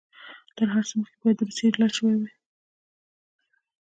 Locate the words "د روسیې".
1.39-1.71